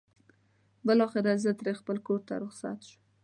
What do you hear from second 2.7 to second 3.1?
شوم.